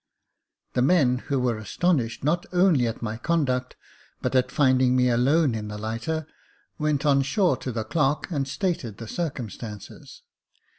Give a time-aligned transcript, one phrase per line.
[0.73, 3.75] The men, who were astonished not only at my conduct
[4.19, 6.25] but at finding me alone in the lighter,
[6.79, 10.23] went on shore to the clerk, and stated the circumstances.